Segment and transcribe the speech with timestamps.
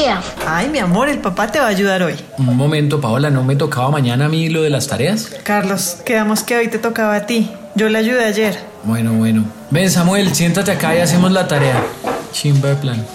[0.00, 0.22] Tarea.
[0.46, 2.14] Ay, mi amor, el papá te va a ayudar hoy.
[2.38, 5.30] Un momento, Paola, ¿no me tocaba mañana a mí lo de las tareas?
[5.42, 7.50] Carlos, quedamos que hoy te tocaba a ti.
[7.74, 8.58] Yo le ayudé ayer.
[8.84, 9.44] Bueno, bueno.
[9.70, 11.80] Ven, Samuel, siéntate acá y hacemos la tarea.
[12.32, 13.06] Chimba de plan.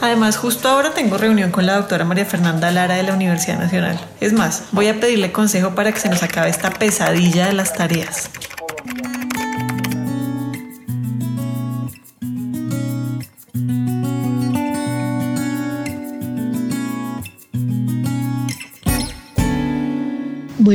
[0.00, 3.98] Además, justo ahora tengo reunión con la doctora María Fernanda Lara de la Universidad Nacional.
[4.20, 7.72] Es más, voy a pedirle consejo para que se nos acabe esta pesadilla de las
[7.72, 8.28] tareas.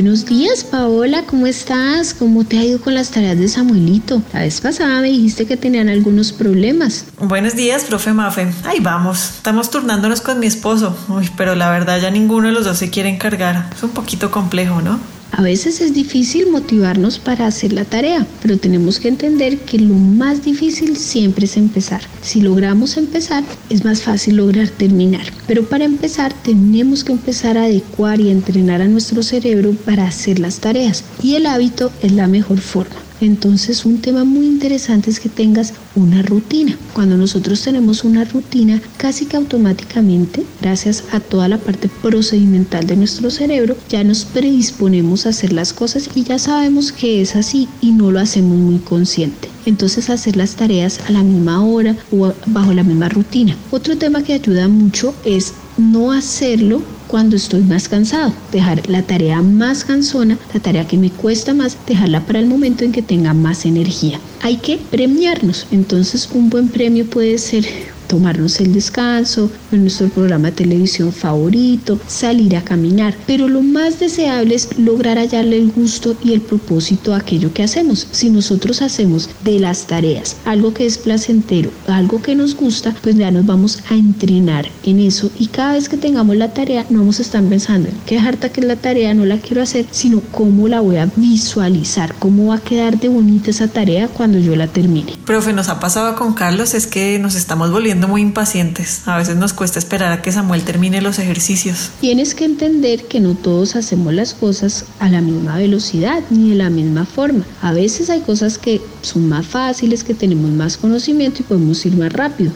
[0.09, 2.15] Buenos días, Paola, ¿cómo estás?
[2.15, 4.23] ¿Cómo te ha ido con las tareas de Samuelito?
[4.33, 7.05] La vez pasada me dijiste que tenían algunos problemas.
[7.19, 8.47] Buenos días, profe Mafe.
[8.63, 9.35] Ahí vamos.
[9.35, 10.97] Estamos turnándonos con mi esposo.
[11.09, 13.69] Uy, pero la verdad ya ninguno de los dos se quiere encargar.
[13.71, 14.99] Es un poquito complejo, ¿no?
[15.31, 19.94] A veces es difícil motivarnos para hacer la tarea, pero tenemos que entender que lo
[19.94, 22.02] más difícil siempre es empezar.
[22.22, 25.25] Si logramos empezar, es más fácil lograr terminar.
[25.47, 30.39] Pero para empezar, tenemos que empezar a adecuar y entrenar a nuestro cerebro para hacer
[30.39, 31.03] las tareas.
[31.22, 33.08] Y el hábito es la mejor forma.
[33.22, 36.78] Entonces un tema muy interesante es que tengas una rutina.
[36.94, 42.95] Cuando nosotros tenemos una rutina, casi que automáticamente, gracias a toda la parte procedimental de
[42.95, 47.68] nuestro cerebro, ya nos predisponemos a hacer las cosas y ya sabemos que es así
[47.81, 49.50] y no lo hacemos muy consciente.
[49.66, 53.56] Entonces hacer las tareas a la misma hora o bajo la misma rutina.
[53.72, 59.42] Otro tema que ayuda mucho es no hacerlo cuando estoy más cansado, dejar la tarea
[59.42, 63.34] más cansona, la tarea que me cuesta más, dejarla para el momento en que tenga
[63.34, 64.20] más energía.
[64.42, 67.66] Hay que premiarnos, entonces un buen premio puede ser
[68.09, 73.16] tomarnos el descanso, en nuestro programa de televisión favorito, salir a caminar.
[73.25, 77.64] Pero lo más deseable es lograr hallarle el gusto y el propósito a aquello que
[77.64, 78.08] hacemos.
[78.12, 83.16] Si nosotros hacemos de las tareas algo que es placentero, algo que nos gusta, pues
[83.16, 87.00] ya nos vamos a entrenar en eso y cada vez que tengamos la tarea no
[87.00, 89.86] vamos a estar pensando en qué harta que es la tarea, no la quiero hacer,
[89.91, 94.40] sino cómo la voy a visualizar, cómo va a quedar de bonita esa tarea cuando
[94.40, 95.14] yo la termine.
[95.26, 99.01] Profe, nos ha pasado con Carlos es que nos estamos volviendo muy impacientes.
[99.05, 101.91] A veces nos cuesta esperar a que Samuel termine los ejercicios.
[102.01, 106.55] Tienes que entender que no todos hacemos las cosas a la misma velocidad ni de
[106.55, 107.43] la misma forma.
[107.61, 111.95] A veces hay cosas que son más fáciles, que tenemos más conocimiento y podemos ir
[111.95, 112.51] más rápido.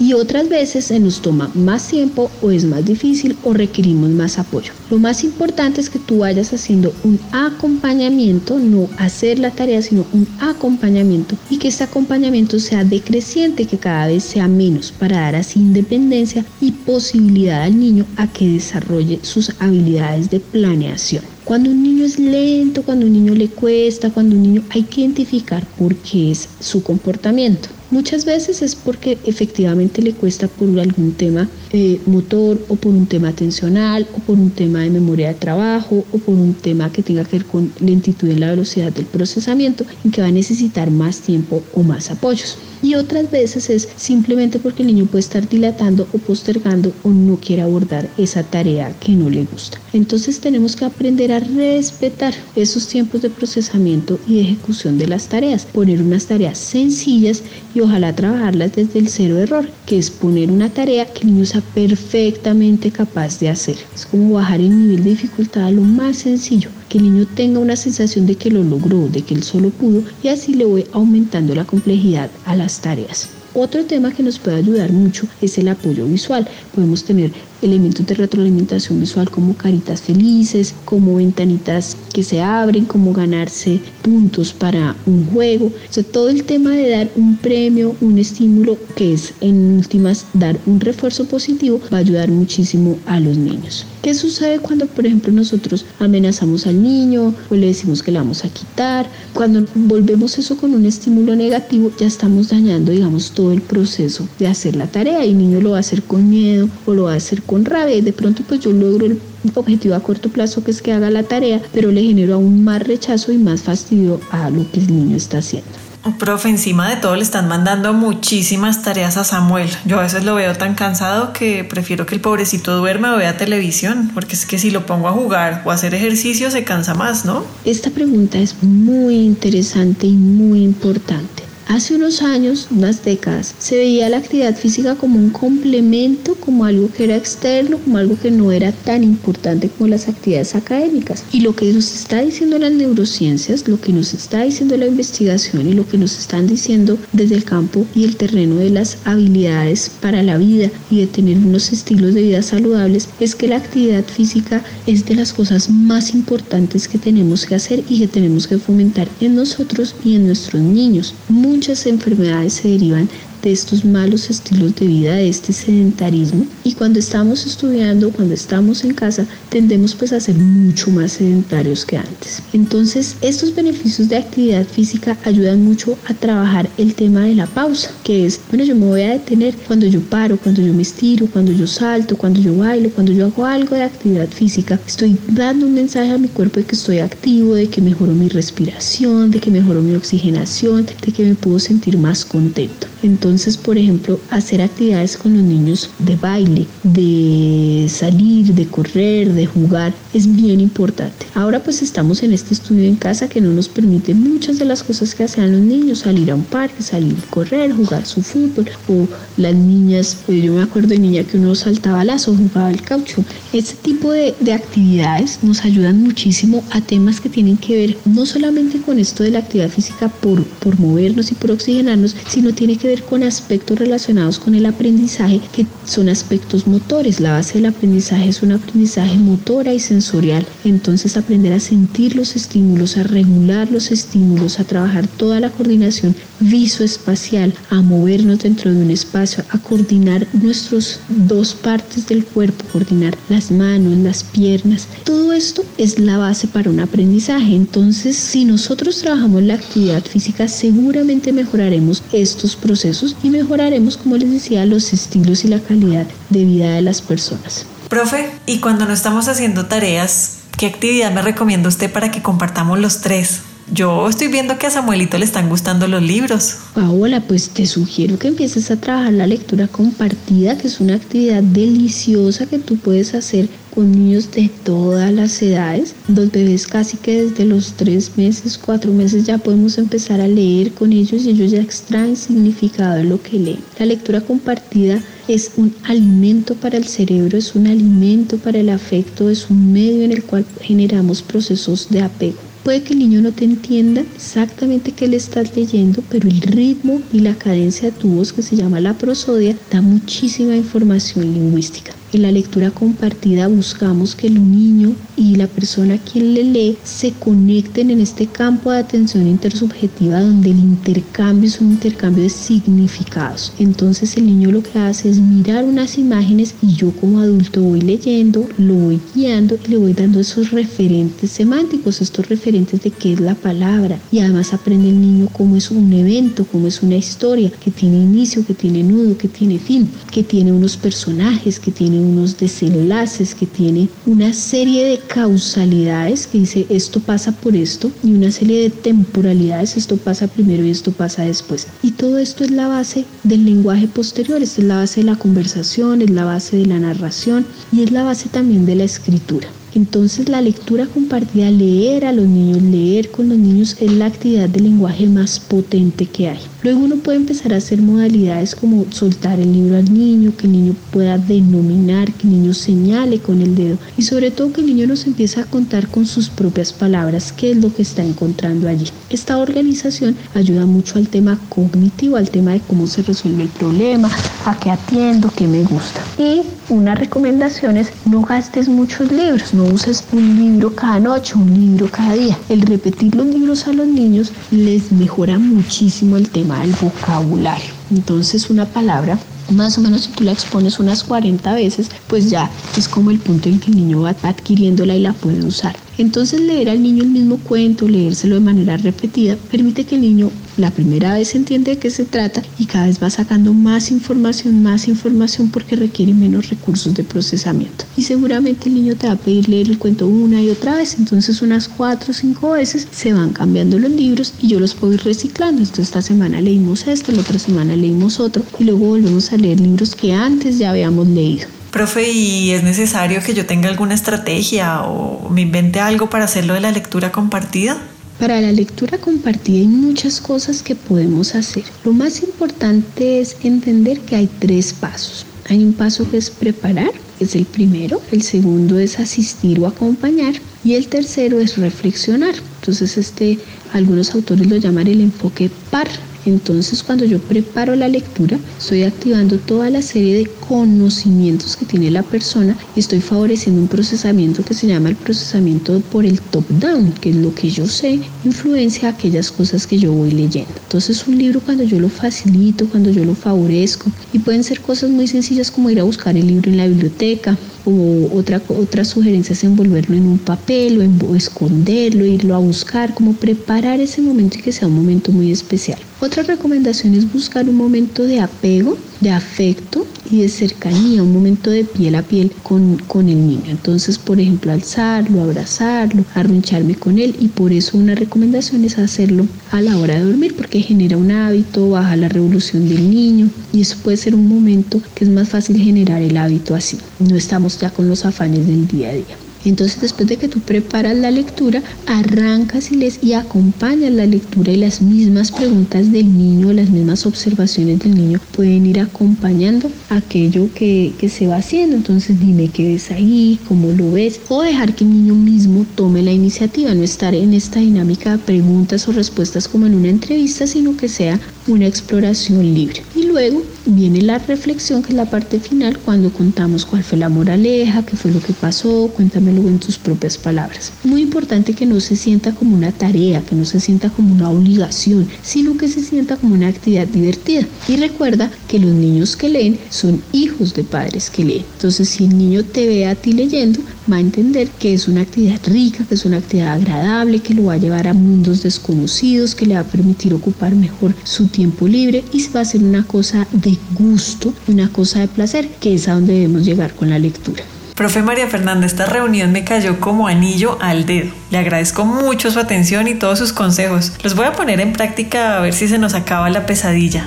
[0.00, 4.38] Y otras veces se nos toma más tiempo o es más difícil o requerimos más
[4.38, 4.72] apoyo.
[4.90, 10.06] Lo más importante es que tú vayas haciendo un acompañamiento, no hacer la tarea, sino
[10.12, 15.34] un acompañamiento y que este acompañamiento sea decreciente, que cada vez sea menos para dar
[15.34, 21.24] así independencia y posibilidad al niño a que desarrolle sus habilidades de planeación.
[21.44, 25.00] Cuando un niño es lento, cuando un niño le cuesta, cuando un niño hay que
[25.00, 27.70] identificar por qué es su comportamiento.
[27.90, 33.06] Muchas veces es porque efectivamente le cuesta por algún tema eh, motor o por un
[33.06, 37.02] tema atencional o por un tema de memoria de trabajo o por un tema que
[37.02, 40.90] tenga que ver con lentitud en la velocidad del procesamiento en que va a necesitar
[40.90, 42.58] más tiempo o más apoyos.
[42.80, 47.36] Y otras veces es simplemente porque el niño puede estar dilatando o postergando o no
[47.36, 49.80] quiere abordar esa tarea que no le gusta.
[49.92, 55.26] Entonces tenemos que aprender a respetar esos tiempos de procesamiento y de ejecución de las
[55.26, 57.42] tareas, poner unas tareas sencillas
[57.74, 61.46] y ojalá trabajarlas desde el cero error, que es poner una tarea que el niño
[61.46, 63.76] sea perfectamente capaz de hacer.
[63.94, 67.60] Es como bajar el nivel de dificultad a lo más sencillo, que el niño tenga
[67.60, 70.86] una sensación de que lo logró, de que él solo pudo y así le voy
[70.92, 73.28] aumentando la complejidad a las tareas.
[73.54, 76.46] Otro tema que nos puede ayudar mucho es el apoyo visual.
[76.74, 77.32] Podemos tener
[77.62, 84.52] elementos de retroalimentación visual como caritas felices, como ventanitas que se abren, como ganarse puntos
[84.52, 85.72] para un juego.
[85.96, 90.58] O todo el tema de dar un premio, un estímulo, que es en últimas dar
[90.66, 93.86] un refuerzo positivo, va a ayudar muchísimo a los niños.
[94.02, 98.44] ¿Qué sucede cuando, por ejemplo, nosotros amenazamos al niño o le decimos que le vamos
[98.44, 99.10] a quitar?
[99.34, 104.46] Cuando volvemos eso con un estímulo negativo, ya estamos dañando, digamos, todo el proceso de
[104.46, 107.14] hacer la tarea y el niño lo va a hacer con miedo o lo va
[107.14, 109.20] a hacer con rabia y de pronto pues yo logro el
[109.54, 112.82] objetivo a corto plazo que es que haga la tarea, pero le genero aún más
[112.82, 115.70] rechazo y más fastidio a lo que el niño está haciendo.
[116.18, 119.68] Profe, encima de todo le están mandando muchísimas tareas a Samuel.
[119.84, 123.36] Yo a veces lo veo tan cansado que prefiero que el pobrecito duerma o vea
[123.36, 126.94] televisión, porque es que si lo pongo a jugar o a hacer ejercicio se cansa
[126.94, 127.44] más, ¿no?
[127.64, 131.47] Esta pregunta es muy interesante y muy importante.
[131.68, 136.90] Hace unos años, unas décadas, se veía la actividad física como un complemento, como algo
[136.90, 141.24] que era externo, como algo que no era tan importante como las actividades académicas.
[141.30, 145.68] Y lo que nos está diciendo las neurociencias, lo que nos está diciendo la investigación
[145.68, 149.90] y lo que nos están diciendo desde el campo y el terreno de las habilidades
[150.00, 154.04] para la vida y de tener unos estilos de vida saludables, es que la actividad
[154.06, 158.56] física es de las cosas más importantes que tenemos que hacer y que tenemos que
[158.56, 161.12] fomentar en nosotros y en nuestros niños
[161.58, 163.08] muchas enfermedades se derivan
[163.42, 166.46] de estos malos estilos de vida, de este sedentarismo.
[166.64, 171.84] Y cuando estamos estudiando, cuando estamos en casa, tendemos pues a ser mucho más sedentarios
[171.84, 172.42] que antes.
[172.52, 177.90] Entonces, estos beneficios de actividad física ayudan mucho a trabajar el tema de la pausa,
[178.04, 181.26] que es, bueno, yo me voy a detener cuando yo paro, cuando yo me estiro,
[181.26, 184.78] cuando yo salto, cuando yo bailo, cuando yo hago algo de actividad física.
[184.86, 188.28] Estoy dando un mensaje a mi cuerpo de que estoy activo, de que mejoro mi
[188.28, 192.86] respiración, de que mejoro mi oxigenación, de que me puedo sentir más contento.
[193.02, 199.46] Entonces, por ejemplo, hacer actividades con los niños de baile, de salir, de correr, de
[199.46, 201.26] jugar, es bien importante.
[201.34, 204.82] Ahora pues estamos en este estudio en casa que no nos permite muchas de las
[204.82, 208.68] cosas que hacían los niños, salir a un parque, salir a correr, jugar su fútbol,
[208.88, 209.06] o
[209.36, 213.24] las niñas, pues yo me acuerdo de niña que uno saltaba lazo, jugaba el caucho.
[213.52, 218.26] Este tipo de, de actividades nos ayudan muchísimo a temas que tienen que ver no
[218.26, 222.76] solamente con esto de la actividad física por, por movernos y por oxigenarnos, sino tiene
[222.88, 227.20] ver con aspectos relacionados con el aprendizaje que son aspectos motores.
[227.20, 230.46] La base del aprendizaje es un aprendizaje motora y sensorial.
[230.64, 236.16] Entonces aprender a sentir los estímulos, a regular los estímulos, a trabajar toda la coordinación
[236.40, 243.18] visoespacial, a movernos dentro de un espacio, a coordinar nuestras dos partes del cuerpo, coordinar
[243.28, 244.88] las manos, las piernas.
[245.04, 247.54] Todo esto es la base para un aprendizaje.
[247.54, 252.77] Entonces, si nosotros trabajamos la actividad física, seguramente mejoraremos estos procesos
[253.22, 257.66] y mejoraremos, como les decía, los estilos y la calidad de vida de las personas.
[257.88, 262.78] Profe, y cuando no estamos haciendo tareas, ¿qué actividad me recomienda usted para que compartamos
[262.78, 263.40] los tres?
[263.70, 266.56] Yo estoy viendo que a Samuelito le están gustando los libros.
[266.74, 271.42] Paola, pues te sugiero que empieces a trabajar la lectura compartida, que es una actividad
[271.42, 275.94] deliciosa que tú puedes hacer con niños de todas las edades.
[276.08, 280.72] Los bebés casi que desde los tres meses, cuatro meses ya podemos empezar a leer
[280.72, 283.60] con ellos y ellos ya extraen significado de lo que leen.
[283.78, 289.30] La lectura compartida es un alimento para el cerebro, es un alimento para el afecto,
[289.30, 292.38] es un medio en el cual generamos procesos de apego.
[292.64, 297.00] Puede que el niño no te entienda exactamente qué le estás leyendo, pero el ritmo
[297.12, 301.92] y la cadencia de tu voz, que se llama la prosodia, da muchísima información lingüística.
[302.10, 306.78] En la lectura compartida buscamos que el niño y la persona a quien le lee
[306.82, 312.30] se conecten en este campo de atención intersubjetiva donde el intercambio es un intercambio de
[312.30, 313.52] significados.
[313.58, 317.82] Entonces el niño lo que hace es mirar unas imágenes y yo como adulto voy
[317.82, 323.12] leyendo, lo voy guiando y le voy dando esos referentes semánticos, estos referentes de qué
[323.12, 324.00] es la palabra.
[324.10, 327.98] Y además aprende el niño cómo es un evento, cómo es una historia, que tiene
[327.98, 333.34] inicio, que tiene nudo, que tiene fin, que tiene unos personajes, que tiene unos desenlaces,
[333.34, 338.62] que tiene una serie de causalidades que dice esto pasa por esto y una serie
[338.62, 341.66] de temporalidades, esto pasa primero y esto pasa después.
[341.82, 346.02] Y todo esto es la base del lenguaje posterior, es la base de la conversación,
[346.02, 349.48] es la base de la narración y es la base también de la escritura.
[349.74, 354.48] Entonces la lectura compartida, leer a los niños, leer con los niños es la actividad
[354.48, 356.40] de lenguaje más potente que hay.
[356.68, 360.52] Luego uno puede empezar a hacer modalidades como soltar el libro al niño, que el
[360.52, 364.66] niño pueda denominar, que el niño señale con el dedo y sobre todo que el
[364.66, 368.68] niño nos empiece a contar con sus propias palabras qué es lo que está encontrando
[368.68, 368.84] allí.
[369.08, 374.10] Esta organización ayuda mucho al tema cognitivo, al tema de cómo se resuelve el problema,
[374.44, 376.02] a qué atiendo, qué me gusta.
[376.18, 381.54] Y una recomendación es no gastes muchos libros, no uses un libro cada noche, un
[381.54, 382.38] libro cada día.
[382.50, 387.72] El repetir los libros a los niños les mejora muchísimo el tema del vocabulario.
[387.90, 389.18] Entonces una palabra
[389.50, 393.18] más o menos si tú la expones unas 40 veces, pues ya es como el
[393.18, 395.76] punto en que el niño va adquiriéndola y la puede usar.
[395.98, 400.30] Entonces leer al niño el mismo cuento, leérselo de manera repetida, permite que el niño
[400.56, 404.62] la primera vez entiende de qué se trata y cada vez va sacando más información,
[404.62, 407.84] más información porque requiere menos recursos de procesamiento.
[407.96, 410.96] Y seguramente el niño te va a pedir leer el cuento una y otra vez,
[410.98, 414.94] entonces unas cuatro o cinco veces se van cambiando los libros y yo los puedo
[414.94, 415.62] ir reciclando.
[415.62, 419.58] Entonces esta semana leímos esto, la otra semana leímos otro y luego volvemos a leer
[419.58, 421.57] libros que antes ya habíamos leído.
[421.70, 426.54] Profe, ¿y es necesario que yo tenga alguna estrategia o me invente algo para hacerlo
[426.54, 427.78] de la lectura compartida?
[428.18, 431.64] Para la lectura compartida hay muchas cosas que podemos hacer.
[431.84, 435.26] Lo más importante es entender que hay tres pasos.
[435.50, 439.66] Hay un paso que es preparar, que es el primero, el segundo es asistir o
[439.66, 440.34] acompañar
[440.64, 442.34] y el tercero es reflexionar.
[442.60, 443.38] Entonces este
[443.72, 445.88] algunos autores lo llaman el enfoque par
[446.28, 451.90] entonces cuando yo preparo la lectura, estoy activando toda la serie de conocimientos que tiene
[451.90, 456.92] la persona y estoy favoreciendo un procesamiento que se llama el procesamiento por el top-down,
[457.00, 460.52] que es lo que yo sé influencia aquellas cosas que yo voy leyendo.
[460.62, 464.90] Entonces un libro cuando yo lo facilito, cuando yo lo favorezco, y pueden ser cosas
[464.90, 467.36] muy sencillas como ir a buscar el libro en la biblioteca,
[467.68, 472.94] o otra, otra sugerencia es envolverlo en un papel o, o esconderlo, irlo a buscar,
[472.94, 475.78] como preparar ese momento y que sea un momento muy especial.
[476.00, 481.50] Otra recomendación es buscar un momento de apego, de afecto y de cercanía, un momento
[481.50, 483.44] de piel a piel con, con el niño.
[483.48, 489.26] Entonces, por ejemplo, alzarlo, abrazarlo, arruncharme con él y por eso una recomendación es hacerlo
[489.50, 493.60] a la hora de dormir porque genera un hábito, baja la revolución del niño y
[493.60, 496.78] eso puede ser un momento que es más fácil generar el hábito así.
[496.98, 499.27] No estamos ya con los afanes del día a día.
[499.44, 504.52] Entonces después de que tú preparas la lectura, arrancas y les y acompañas la lectura
[504.52, 510.50] y las mismas preguntas del niño, las mismas observaciones del niño pueden ir acompañando aquello
[510.54, 511.76] que, que se va haciendo.
[511.76, 516.02] Entonces dime qué ves ahí, cómo lo ves, o dejar que el niño mismo tome
[516.02, 520.46] la iniciativa, no estar en esta dinámica de preguntas o respuestas como en una entrevista,
[520.46, 522.82] sino que sea una exploración libre.
[522.94, 527.08] Y luego viene la reflexión, que es la parte final, cuando contamos cuál fue la
[527.08, 530.72] moraleja, qué fue lo que pasó, cuéntamelo en tus propias palabras.
[530.84, 534.30] Muy importante que no se sienta como una tarea, que no se sienta como una
[534.30, 537.46] obligación, sino que se sienta como una actividad divertida.
[537.66, 541.44] Y recuerda que los niños que leen son hijos de padres que leen.
[541.54, 545.02] Entonces, si el niño te ve a ti leyendo, va a entender que es una
[545.02, 549.34] actividad rica, que es una actividad agradable, que lo va a llevar a mundos desconocidos,
[549.34, 551.37] que le va a permitir ocupar mejor su tiempo
[551.68, 555.88] libre y va a ser una cosa de gusto, una cosa de placer, que es
[555.88, 557.42] a donde debemos llegar con la lectura.
[557.74, 561.12] Profe María Fernanda, esta reunión me cayó como anillo al dedo.
[561.30, 563.92] Le agradezco mucho su atención y todos sus consejos.
[564.02, 567.06] Los voy a poner en práctica a ver si se nos acaba la pesadilla.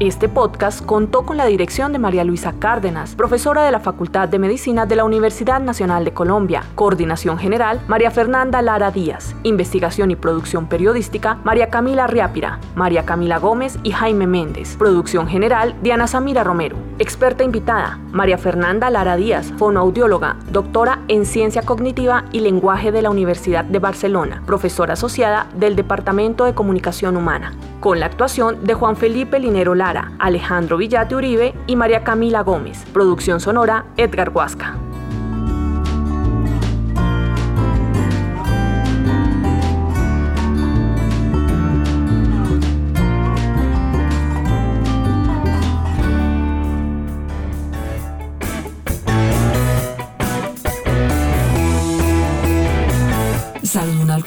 [0.00, 4.38] Este podcast contó con la dirección de María Luisa Cárdenas, profesora de la Facultad de
[4.38, 6.64] Medicina de la Universidad Nacional de Colombia.
[6.74, 9.36] Coordinación General, María Fernanda Lara Díaz.
[9.42, 14.74] Investigación y producción periodística, María Camila Riápira, María Camila Gómez y Jaime Méndez.
[14.78, 16.78] Producción General, Diana Samira Romero.
[16.98, 23.10] Experta invitada, María Fernanda Lara Díaz, fonoaudióloga, doctora en Ciencia Cognitiva y Lenguaje de la
[23.10, 27.52] Universidad de Barcelona, profesora asociada del Departamento de Comunicación Humana.
[27.80, 32.84] Con la actuación de Juan Felipe Linero Lara Alejandro Villate Uribe y María Camila Gómez.
[32.92, 34.76] Producción sonora, Edgar Huasca.